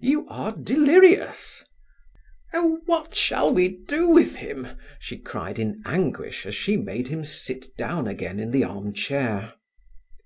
[0.00, 1.62] You are delirious—"
[2.54, 4.66] Oh, what shall we do with him
[4.98, 9.52] she cried in anguish, as she made him sit down again in the arm chair.